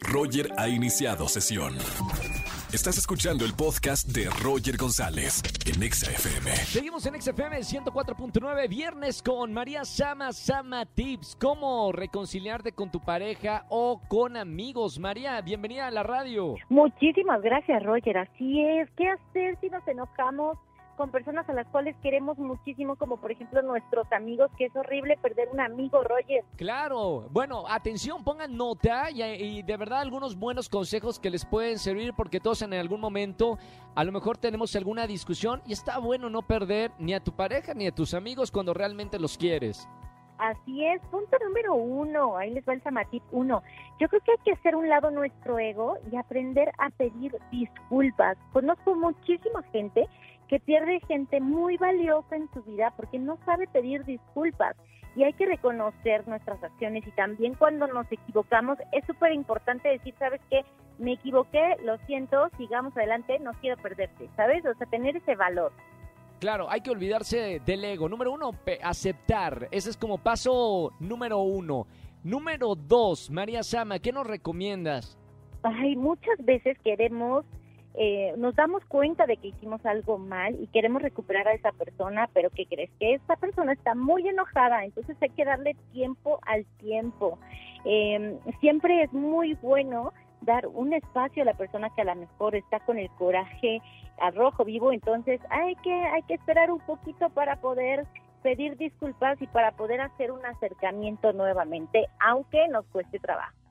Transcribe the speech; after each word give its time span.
Roger 0.00 0.48
ha 0.58 0.68
iniciado 0.68 1.28
sesión. 1.28 1.74
Estás 2.72 2.96
escuchando 2.96 3.44
el 3.44 3.52
podcast 3.52 4.08
de 4.08 4.30
Roger 4.42 4.78
González 4.78 5.42
en 5.66 5.82
Exa 5.82 6.10
FM. 6.10 6.50
Seguimos 6.56 7.04
en 7.04 7.20
XFM 7.20 7.58
104.9, 7.58 8.68
viernes 8.68 9.22
con 9.22 9.52
María 9.52 9.84
Sama 9.84 10.32
Sama 10.32 10.86
Tips. 10.86 11.36
¿Cómo 11.38 11.92
reconciliarte 11.92 12.72
con 12.72 12.90
tu 12.90 13.00
pareja 13.00 13.66
o 13.68 14.00
con 14.08 14.38
amigos? 14.38 14.98
María, 14.98 15.38
bienvenida 15.42 15.88
a 15.88 15.90
la 15.90 16.02
radio. 16.02 16.54
Muchísimas 16.70 17.42
gracias, 17.42 17.82
Roger. 17.82 18.16
Así 18.16 18.62
es. 18.62 18.88
¿Qué 18.96 19.06
hacer 19.06 19.58
si 19.60 19.68
nos 19.68 19.86
enojamos? 19.86 20.56
Con 21.02 21.10
personas 21.10 21.48
a 21.48 21.52
las 21.52 21.66
cuales 21.66 21.96
queremos 22.00 22.38
muchísimo, 22.38 22.94
como 22.94 23.16
por 23.16 23.32
ejemplo 23.32 23.60
nuestros 23.60 24.06
amigos, 24.12 24.52
que 24.56 24.66
es 24.66 24.76
horrible 24.76 25.18
perder 25.20 25.48
un 25.52 25.58
amigo, 25.58 26.00
Roger. 26.04 26.44
Claro, 26.54 27.26
bueno, 27.30 27.64
atención, 27.68 28.22
pongan 28.22 28.56
nota 28.56 29.10
y, 29.10 29.20
y, 29.20 29.62
de 29.64 29.76
verdad 29.76 29.98
algunos 29.98 30.38
buenos 30.38 30.68
consejos 30.68 31.18
que 31.18 31.28
les 31.28 31.44
pueden 31.44 31.80
servir 31.80 32.14
porque 32.16 32.38
todos 32.38 32.62
en 32.62 32.72
algún 32.74 33.00
momento 33.00 33.58
a 33.96 34.04
lo 34.04 34.12
mejor 34.12 34.38
tenemos 34.38 34.76
alguna 34.76 35.08
discusión 35.08 35.60
y 35.66 35.72
está 35.72 35.98
bueno 35.98 36.30
no 36.30 36.42
perder 36.42 36.92
ni 37.00 37.14
a 37.14 37.18
tu 37.18 37.32
pareja 37.32 37.74
ni 37.74 37.88
a 37.88 37.92
tus 37.92 38.14
amigos 38.14 38.52
cuando 38.52 38.72
realmente 38.72 39.18
los 39.18 39.36
quieres. 39.36 39.88
Así 40.42 40.84
es, 40.84 41.00
punto 41.02 41.36
número 41.38 41.74
uno, 41.74 42.36
ahí 42.36 42.50
les 42.50 42.66
va 42.68 42.72
el 42.72 42.82
Samatip 42.82 43.22
uno. 43.30 43.62
Yo 44.00 44.08
creo 44.08 44.20
que 44.22 44.32
hay 44.32 44.38
que 44.44 44.52
hacer 44.52 44.74
un 44.74 44.88
lado 44.88 45.10
nuestro 45.12 45.56
ego 45.58 45.98
y 46.10 46.16
aprender 46.16 46.72
a 46.78 46.90
pedir 46.90 47.36
disculpas. 47.52 48.36
Conozco 48.52 48.96
muchísima 48.96 49.62
gente 49.70 50.08
que 50.52 50.60
pierde 50.60 51.00
gente 51.08 51.40
muy 51.40 51.78
valiosa 51.78 52.36
en 52.36 52.46
su 52.52 52.62
vida 52.64 52.92
porque 52.94 53.18
no 53.18 53.38
sabe 53.46 53.66
pedir 53.68 54.04
disculpas. 54.04 54.76
Y 55.16 55.22
hay 55.22 55.32
que 55.32 55.46
reconocer 55.46 56.28
nuestras 56.28 56.62
acciones 56.62 57.06
y 57.06 57.10
también 57.12 57.54
cuando 57.54 57.86
nos 57.86 58.04
equivocamos 58.12 58.76
es 58.92 59.02
súper 59.06 59.32
importante 59.32 59.88
decir, 59.88 60.14
¿sabes 60.18 60.42
qué? 60.50 60.62
Me 60.98 61.14
equivoqué, 61.14 61.76
lo 61.82 61.96
siento, 62.04 62.50
sigamos 62.58 62.94
adelante, 62.94 63.38
no 63.38 63.52
quiero 63.62 63.80
perderte, 63.80 64.28
¿sabes? 64.36 64.62
O 64.66 64.74
sea, 64.74 64.86
tener 64.88 65.16
ese 65.16 65.36
valor. 65.36 65.72
Claro, 66.38 66.68
hay 66.68 66.82
que 66.82 66.90
olvidarse 66.90 67.62
del 67.64 67.82
ego. 67.86 68.10
Número 68.10 68.30
uno, 68.30 68.50
aceptar. 68.84 69.68
Ese 69.70 69.88
es 69.88 69.96
como 69.96 70.18
paso 70.18 70.92
número 71.00 71.38
uno. 71.38 71.86
Número 72.24 72.74
dos, 72.74 73.30
María 73.30 73.62
Sama, 73.62 74.00
¿qué 74.00 74.12
nos 74.12 74.26
recomiendas? 74.26 75.16
Ay, 75.62 75.96
muchas 75.96 76.36
veces 76.44 76.76
queremos 76.84 77.46
eh, 77.94 78.34
nos 78.38 78.54
damos 78.54 78.84
cuenta 78.86 79.26
de 79.26 79.36
que 79.36 79.48
hicimos 79.48 79.84
algo 79.84 80.16
mal 80.16 80.56
y 80.60 80.66
queremos 80.68 81.02
recuperar 81.02 81.46
a 81.48 81.52
esa 81.52 81.72
persona, 81.72 82.28
pero 82.32 82.48
¿qué 82.50 82.66
crees? 82.66 82.90
Que 82.98 83.14
esa 83.14 83.36
persona 83.36 83.72
está 83.72 83.94
muy 83.94 84.26
enojada, 84.26 84.84
entonces 84.84 85.16
hay 85.20 85.28
que 85.30 85.44
darle 85.44 85.76
tiempo 85.92 86.38
al 86.46 86.64
tiempo. 86.78 87.38
Em, 87.84 88.38
siempre 88.60 89.02
es 89.02 89.12
muy 89.12 89.54
bueno 89.54 90.12
dar 90.40 90.66
un 90.66 90.92
espacio 90.94 91.42
a 91.42 91.46
la 91.46 91.54
persona 91.54 91.90
que 91.94 92.02
a 92.02 92.04
lo 92.04 92.14
mejor 92.14 92.56
está 92.56 92.80
con 92.80 92.98
el 92.98 93.10
coraje 93.10 93.80
al 94.18 94.34
rojo 94.34 94.64
vivo, 94.64 94.92
entonces 94.92 95.40
hay 95.50 95.74
que, 95.76 95.92
hay 95.92 96.22
que 96.22 96.34
esperar 96.34 96.70
un 96.70 96.80
poquito 96.80 97.28
para 97.30 97.56
poder 97.56 98.06
pedir 98.42 98.76
disculpas 98.76 99.40
y 99.40 99.46
para 99.46 99.72
poder 99.72 100.00
hacer 100.00 100.32
un 100.32 100.44
acercamiento 100.44 101.32
nuevamente, 101.32 102.06
aunque 102.20 102.66
nos 102.68 102.84
cueste 102.86 103.18
trabajo. 103.18 103.61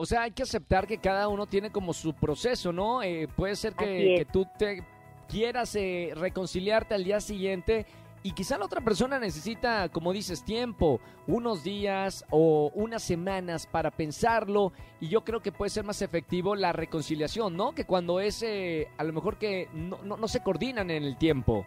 O 0.00 0.06
sea, 0.06 0.22
hay 0.22 0.30
que 0.30 0.44
aceptar 0.44 0.86
que 0.86 0.98
cada 0.98 1.26
uno 1.26 1.48
tiene 1.48 1.72
como 1.72 1.92
su 1.92 2.14
proceso, 2.14 2.72
¿no? 2.72 3.02
Eh, 3.02 3.26
puede 3.34 3.56
ser 3.56 3.74
que, 3.74 4.24
tú 4.32 4.46
te 4.56 4.84
quieras 5.28 5.74
eh, 5.74 6.12
reconciliarte 6.14 6.94
al 6.94 7.02
día 7.02 7.18
siguiente 7.20 7.84
y 8.22 8.30
quizá 8.30 8.58
la 8.58 8.66
otra 8.66 8.80
persona 8.80 9.18
necesita, 9.18 9.88
como 9.88 10.12
dices, 10.12 10.44
tiempo, 10.44 11.00
unos 11.26 11.64
días 11.64 12.24
o 12.30 12.70
unas 12.76 13.02
semanas 13.02 13.66
para 13.66 13.90
pensarlo 13.90 14.72
y 15.00 15.08
yo 15.08 15.24
creo 15.24 15.42
que 15.42 15.50
puede 15.50 15.70
ser 15.70 15.82
más 15.82 16.00
efectivo 16.00 16.54
la 16.54 16.72
reconciliación, 16.72 17.56
¿no? 17.56 17.74
Que 17.74 17.84
cuando 17.84 18.20
es, 18.20 18.44
eh, 18.44 18.86
a 18.98 19.02
lo 19.02 19.12
mejor 19.12 19.36
que 19.36 19.68
no, 19.74 19.98
no, 20.04 20.16
no 20.16 20.28
se 20.28 20.44
coordinan 20.44 20.92
en 20.92 21.02
el 21.02 21.18
tiempo. 21.18 21.66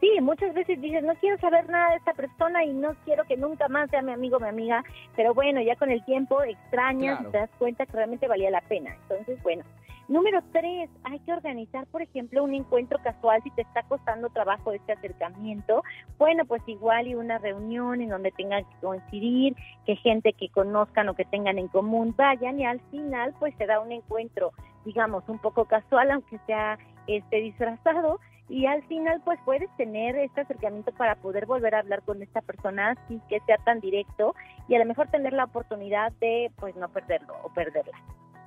Sí, 0.00 0.10
muchas 0.20 0.54
veces 0.54 0.80
dices, 0.80 1.02
no 1.02 1.14
quiero 1.16 1.38
saber 1.38 1.68
nada 1.68 1.90
de 1.90 1.96
esta 1.96 2.12
persona 2.12 2.64
y 2.64 2.72
no 2.72 2.94
quiero 3.04 3.24
que 3.24 3.36
nunca 3.36 3.68
más 3.68 3.90
sea 3.90 4.00
mi 4.00 4.12
amigo 4.12 4.36
o 4.36 4.40
mi 4.40 4.48
amiga, 4.48 4.84
pero 5.16 5.34
bueno, 5.34 5.60
ya 5.60 5.74
con 5.74 5.90
el 5.90 6.04
tiempo 6.04 6.42
extrañas 6.42 7.20
y 7.20 7.24
te 7.32 7.38
das 7.38 7.50
cuenta 7.58 7.84
que 7.84 7.92
realmente 7.92 8.28
valía 8.28 8.50
la 8.50 8.60
pena. 8.62 8.94
Entonces, 9.02 9.42
bueno. 9.42 9.64
Número 10.08 10.40
tres, 10.52 10.88
hay 11.04 11.18
que 11.18 11.34
organizar, 11.34 11.86
por 11.88 12.00
ejemplo, 12.00 12.42
un 12.42 12.54
encuentro 12.54 12.98
casual 13.04 13.42
si 13.42 13.50
te 13.50 13.60
está 13.60 13.82
costando 13.82 14.30
trabajo 14.30 14.72
este 14.72 14.92
acercamiento. 14.94 15.82
Bueno, 16.16 16.46
pues 16.46 16.62
igual 16.66 17.08
y 17.08 17.14
una 17.14 17.36
reunión 17.36 18.00
en 18.00 18.08
donde 18.08 18.30
tengan 18.30 18.64
que 18.64 18.74
coincidir, 18.80 19.54
que 19.84 19.96
gente 19.96 20.32
que 20.32 20.48
conozcan 20.48 21.10
o 21.10 21.14
que 21.14 21.26
tengan 21.26 21.58
en 21.58 21.68
común 21.68 22.14
vayan 22.16 22.58
y 22.58 22.64
al 22.64 22.80
final 22.90 23.34
pues 23.38 23.54
se 23.58 23.66
da 23.66 23.80
un 23.80 23.92
encuentro, 23.92 24.52
digamos, 24.86 25.28
un 25.28 25.38
poco 25.40 25.66
casual, 25.66 26.10
aunque 26.10 26.38
sea 26.46 26.78
este 27.08 27.40
disfrazado, 27.40 28.20
y 28.48 28.66
al 28.66 28.82
final 28.84 29.20
pues 29.24 29.38
puedes 29.44 29.68
tener 29.76 30.16
este 30.16 30.40
acercamiento 30.40 30.92
para 30.92 31.16
poder 31.16 31.46
volver 31.46 31.74
a 31.74 31.80
hablar 31.80 32.02
con 32.02 32.22
esta 32.22 32.40
persona 32.40 32.96
sin 33.06 33.20
que 33.28 33.40
sea 33.40 33.58
tan 33.58 33.80
directo 33.80 34.34
y 34.68 34.74
a 34.74 34.78
lo 34.78 34.86
mejor 34.86 35.08
tener 35.08 35.32
la 35.32 35.44
oportunidad 35.44 36.12
de 36.20 36.50
pues 36.58 36.74
no 36.76 36.88
perderlo 36.88 37.34
o 37.42 37.52
perderla. 37.52 37.98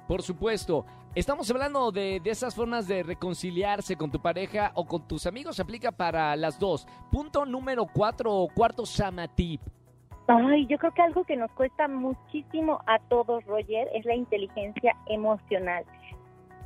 Por 0.08 0.24
supuesto, 0.24 0.86
estamos 1.16 1.50
hablando 1.52 1.92
de, 1.92 2.20
de 2.20 2.32
esas 2.32 2.56
formas 2.56 2.88
de 2.88 3.04
reconciliarse 3.04 3.96
con 3.96 4.12
tu 4.12 4.20
pareja 4.20 4.72
o 4.76 4.86
con 4.86 5.08
tus 5.08 5.28
amigos, 5.28 5.56
se 5.56 5.62
aplica 5.62 5.92
para 5.92 6.36
las 6.36 6.60
dos. 6.60 6.88
Punto 7.12 7.46
número 7.46 7.86
cuatro 7.86 8.34
o 8.34 8.48
cuarto 8.48 8.86
Samatip. 8.86 9.62
Ay, 10.28 10.66
yo 10.68 10.78
creo 10.78 10.94
que 10.94 11.02
algo 11.02 11.24
que 11.26 11.36
nos 11.36 11.52
cuesta 11.52 11.88
muchísimo 11.88 12.80
a 12.88 13.00
todos, 13.10 13.44
Roger, 13.46 13.88
es 13.94 14.06
la 14.06 14.16
inteligencia 14.16 14.96
emocional 15.08 15.84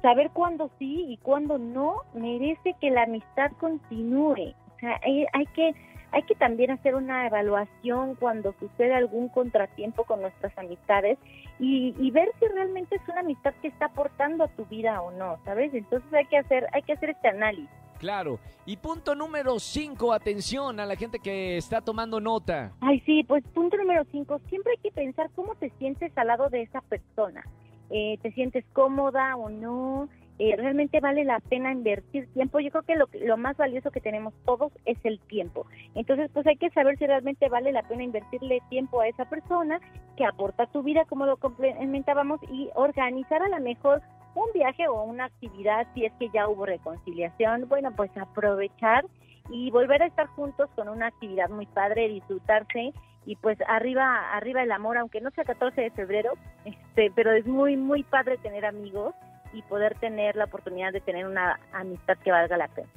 saber 0.06 0.30
cuándo 0.34 0.70
sí 0.78 1.04
y 1.10 1.18
cuándo 1.18 1.58
no 1.58 2.04
merece 2.14 2.76
que 2.80 2.92
la 2.92 3.04
amistad 3.04 3.52
continúe. 3.60 4.54
O 4.76 4.80
sea, 4.80 5.02
hay, 5.02 5.46
que 5.56 5.74
hay 6.12 6.22
que 6.22 6.36
también 6.36 6.70
hacer 6.70 6.94
una 6.94 7.26
evaluación 7.26 8.14
cuando 8.14 8.54
sucede 8.60 8.94
algún 8.94 9.30
contratiempo 9.30 10.04
con 10.04 10.22
nuestras 10.22 10.56
amistades 10.60 11.18
y, 11.58 11.96
y, 11.98 12.12
ver 12.12 12.30
si 12.40 12.46
realmente 12.46 12.98
es 12.98 13.02
una 13.10 13.22
amistad 13.22 13.56
que 13.64 13.70
está 13.70 13.88
aportando 13.88 14.44
a 14.44 14.48
tu 14.50 14.66
vida 14.66 15.02
o 15.02 15.10
no, 15.10 15.40
¿sabes? 15.44 15.74
Entonces 15.74 16.14
hay 16.14 16.28
que 16.28 16.38
hacer 16.38 16.68
hay 16.72 16.84
que 16.84 16.94
hacer 16.94 17.10
este 17.10 17.30
análisis. 17.30 17.70
Claro. 17.98 18.38
Y 18.68 18.78
punto 18.78 19.16
número 19.16 19.58
cinco, 19.58 20.14
atención 20.14 20.80
a 20.80 20.86
la 20.86 20.96
gente 20.96 21.18
que 21.18 21.58
está 21.58 21.82
tomando 21.82 22.20
nota. 22.20 22.74
Ay, 22.80 23.00
sí, 23.08 23.24
pues 23.24 23.44
punto 23.56 23.76
número 23.78 24.04
cinco, 24.12 24.40
siempre 24.50 24.74
hay 24.74 24.84
que 24.84 24.92
pensar 24.92 25.32
cómo 25.36 25.56
te 25.56 25.72
sientes 25.80 26.16
al 26.16 26.28
lado 26.28 26.50
de 26.50 26.62
esa 26.62 26.82
persona. 26.82 27.44
Eh, 27.90 28.18
te 28.22 28.32
sientes 28.32 28.66
cómoda 28.74 29.36
o 29.36 29.50
no, 29.50 30.10
eh, 30.38 30.56
realmente 30.58 31.00
vale 31.00 31.24
la 31.24 31.40
pena 31.40 31.72
invertir 31.72 32.28
tiempo. 32.34 32.60
Yo 32.60 32.70
creo 32.72 32.84
que 32.84 32.96
lo, 32.96 33.08
lo 33.26 33.38
más 33.38 33.56
valioso 33.56 33.92
que 33.92 34.02
tenemos 34.02 34.34
todos 34.46 34.74
es 34.86 34.98
el 35.04 35.20
tiempo. 35.20 35.66
Entonces, 35.94 36.30
pues 36.34 36.46
hay 36.46 36.58
que 36.58 36.70
saber 36.72 36.98
si 36.98 37.08
realmente 37.08 37.48
vale 37.48 37.72
la 37.72 37.84
pena 37.84 38.04
invertirle 38.04 38.62
tiempo 38.70 39.00
a 39.00 39.08
esa 39.08 39.26
persona 39.26 39.80
que 40.18 40.26
aporta 40.26 40.66
tu 40.68 40.84
vida, 40.84 41.06
como 41.06 41.26
lo 41.26 41.38
complementábamos, 41.38 42.42
y 42.52 42.70
organizar 42.76 43.42
a 43.42 43.50
lo 43.50 43.60
mejor 43.62 44.02
un 44.36 44.52
viaje 44.54 44.88
o 44.90 45.04
una 45.04 45.26
actividad 45.26 45.88
si 45.94 46.06
es 46.06 46.14
que 46.20 46.30
ya 46.30 46.50
hubo 46.50 46.66
reconciliación. 46.66 47.70
Bueno, 47.70 47.92
pues 47.96 48.12
aprovechar 48.18 49.06
y 49.50 49.72
volver 49.72 50.02
a 50.04 50.08
estar 50.08 50.28
juntos 50.28 50.70
con 50.76 50.90
una 50.90 51.08
actividad 51.08 51.50
muy 51.50 51.66
padre, 51.66 52.08
disfrutarse 52.08 52.94
y 53.26 53.36
pues 53.38 53.58
arriba 53.68 54.32
arriba 54.34 54.64
el 54.64 54.72
amor, 54.72 54.98
aunque 54.98 55.22
no 55.22 55.32
sea 55.32 55.44
14 55.44 55.82
de 55.82 55.92
febrero, 55.92 56.34
este, 56.64 57.12
pero 57.16 57.32
es 57.32 57.46
muy 57.46 57.76
muy 57.76 58.04
padre 58.04 58.38
tener 58.38 58.66
amigos 58.66 59.16
y 59.54 59.62
poder 59.64 59.98
tener 60.00 60.36
la 60.36 60.46
oportunidad 60.46 60.92
de 60.92 61.02
tener 61.02 61.26
una 61.26 61.60
amistad 61.74 62.18
que 62.24 62.32
valga 62.32 62.58
la 62.58 62.68
pena. 62.68 62.90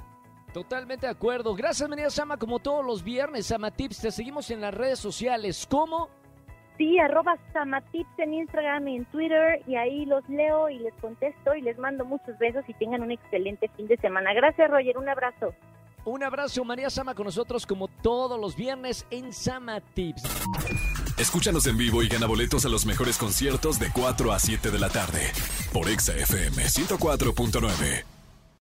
Totalmente 0.52 1.06
de 1.06 1.12
acuerdo. 1.12 1.54
Gracias, 1.54 1.88
María 1.88 2.10
Sama, 2.10 2.36
como 2.36 2.58
todos 2.58 2.84
los 2.84 3.04
viernes, 3.04 3.46
Sama 3.46 3.70
Tips. 3.70 4.00
Te 4.00 4.10
seguimos 4.10 4.50
en 4.50 4.62
las 4.62 4.74
redes 4.74 4.98
sociales. 4.98 5.66
¿Cómo? 5.70 6.08
Sí, 6.78 6.96
arroba 7.00 7.36
Samatips 7.52 8.18
en 8.18 8.34
Instagram 8.34 8.86
y 8.86 8.96
en 8.98 9.04
Twitter 9.06 9.60
y 9.66 9.74
ahí 9.74 10.06
los 10.06 10.26
leo 10.28 10.70
y 10.70 10.78
les 10.78 10.94
contesto 10.94 11.54
y 11.56 11.60
les 11.60 11.76
mando 11.76 12.04
muchos 12.04 12.38
besos 12.38 12.64
y 12.68 12.74
tengan 12.74 13.02
un 13.02 13.10
excelente 13.10 13.68
fin 13.76 13.88
de 13.88 13.96
semana. 13.96 14.32
Gracias, 14.32 14.70
Roger. 14.70 14.96
Un 14.96 15.08
abrazo. 15.08 15.52
Un 16.08 16.22
abrazo, 16.22 16.64
María 16.64 16.88
Sama, 16.88 17.14
con 17.14 17.26
nosotros 17.26 17.66
como 17.66 17.86
todos 17.86 18.40
los 18.40 18.56
viernes 18.56 19.04
en 19.10 19.30
Sama 19.30 19.82
Tips. 19.92 20.22
Escúchanos 21.18 21.66
en 21.66 21.76
vivo 21.76 22.02
y 22.02 22.08
gana 22.08 22.26
boletos 22.26 22.64
a 22.64 22.70
los 22.70 22.86
mejores 22.86 23.18
conciertos 23.18 23.78
de 23.78 23.90
4 23.92 24.32
a 24.32 24.38
7 24.38 24.70
de 24.70 24.78
la 24.78 24.88
tarde 24.88 25.30
por 25.70 25.86
Exa 25.86 26.16
FM 26.16 26.64
104.9. 26.64 28.17